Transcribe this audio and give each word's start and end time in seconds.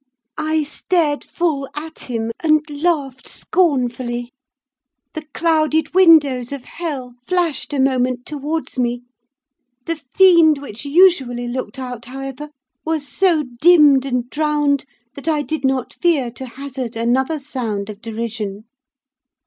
I 0.39 0.63
stared 0.63 1.23
full 1.23 1.69
at 1.75 1.99
him, 2.09 2.31
and 2.39 2.67
laughed 2.67 3.27
scornfully. 3.27 4.31
The 5.13 5.25
clouded 5.31 5.93
windows 5.93 6.51
of 6.51 6.63
hell 6.63 7.13
flashed 7.27 7.71
a 7.71 7.79
moment 7.79 8.25
towards 8.25 8.79
me; 8.79 9.03
the 9.85 10.01
fiend 10.15 10.57
which 10.57 10.85
usually 10.85 11.47
looked 11.47 11.77
out, 11.77 12.05
however, 12.05 12.49
was 12.83 13.07
so 13.07 13.43
dimmed 13.61 14.07
and 14.07 14.27
drowned 14.31 14.85
that 15.13 15.27
I 15.27 15.43
did 15.43 15.63
not 15.63 15.93
fear 15.93 16.31
to 16.31 16.47
hazard 16.47 16.95
another 16.95 17.37
sound 17.37 17.87
of 17.87 18.01
derision. 18.01 18.63